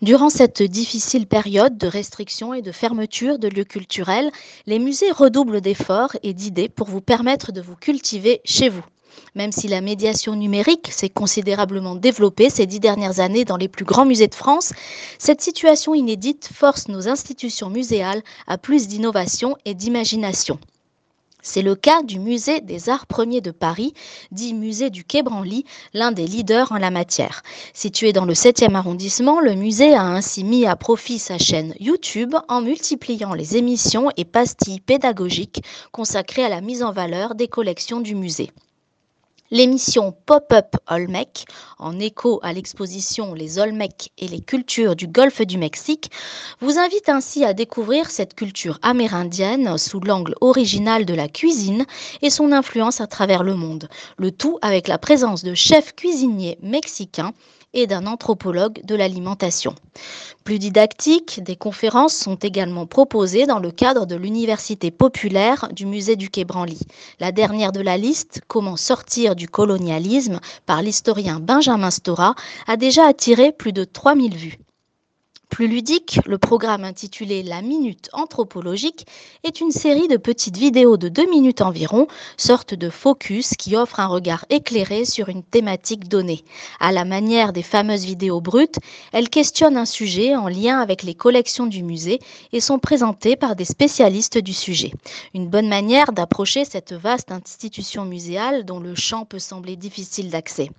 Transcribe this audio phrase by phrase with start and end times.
[0.00, 4.30] Durant cette difficile période de restriction et de fermeture de lieux culturels,
[4.66, 8.84] les musées redoublent d'efforts et d'idées pour vous permettre de vous cultiver chez vous.
[9.34, 13.84] Même si la médiation numérique s'est considérablement développée ces dix dernières années dans les plus
[13.84, 14.72] grands musées de France,
[15.18, 20.60] cette situation inédite force nos institutions muséales à plus d'innovation et d'imagination.
[21.42, 23.94] C'est le cas du musée des Arts Premiers de Paris,
[24.32, 25.64] dit musée du Quai Branly,
[25.94, 27.42] l'un des leaders en la matière.
[27.74, 32.34] Situé dans le 7e arrondissement, le musée a ainsi mis à profit sa chaîne YouTube
[32.48, 35.62] en multipliant les émissions et pastilles pédagogiques
[35.92, 38.50] consacrées à la mise en valeur des collections du musée.
[39.50, 41.46] L'émission Pop-up Olmec,
[41.78, 46.10] en écho à l'exposition Les Olmecs et les cultures du golfe du Mexique,
[46.60, 51.86] vous invite ainsi à découvrir cette culture amérindienne sous l'angle original de la cuisine
[52.20, 53.88] et son influence à travers le monde,
[54.18, 57.32] le tout avec la présence de chefs cuisiniers mexicains
[57.74, 59.74] et d'un anthropologue de l'alimentation.
[60.44, 66.16] Plus didactiques, des conférences sont également proposées dans le cadre de l'Université populaire du musée
[66.16, 66.80] du Quai Branly.
[67.20, 72.34] La dernière de la liste, Comment sortir du colonialisme, par l'historien Benjamin Stora,
[72.66, 74.58] a déjà attiré plus de 3000 vues.
[75.58, 79.08] Plus ludique, le programme intitulé La Minute anthropologique
[79.42, 82.06] est une série de petites vidéos de deux minutes environ,
[82.36, 86.44] sorte de focus qui offre un regard éclairé sur une thématique donnée.
[86.78, 88.78] À la manière des fameuses vidéos brutes,
[89.10, 92.20] elles questionnent un sujet en lien avec les collections du musée
[92.52, 94.92] et sont présentées par des spécialistes du sujet.
[95.34, 100.70] Une bonne manière d'approcher cette vaste institution muséale dont le champ peut sembler difficile d'accès.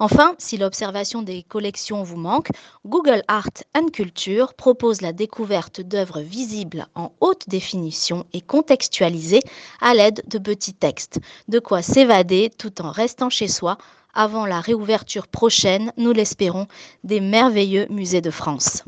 [0.00, 2.48] Enfin, si l'observation des collections vous manque,
[2.84, 4.15] Google Art and Culture
[4.56, 9.42] propose la découverte d'œuvres visibles en haute définition et contextualisées
[9.80, 11.20] à l'aide de petits textes.
[11.48, 13.78] De quoi s'évader tout en restant chez soi
[14.14, 16.66] avant la réouverture prochaine, nous l'espérons,
[17.04, 18.82] des merveilleux musées de France.